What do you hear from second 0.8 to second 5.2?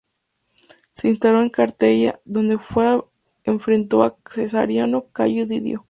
Se instaló en Carteia, donde fue enfrentó al cesariano